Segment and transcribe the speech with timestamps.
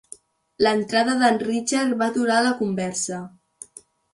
[0.67, 3.21] L'entrada d'en Richard va aturar la conversa.